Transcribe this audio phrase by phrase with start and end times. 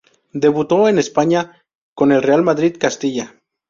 [0.33, 1.61] Debutó en España
[1.93, 3.35] con el Real Madrid Castilla.